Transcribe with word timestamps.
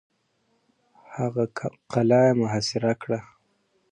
هغه 1.17 1.43
قلا 1.91 2.21
یې 2.27 2.33
محاصره 2.41 2.93
کړه. 3.01 3.19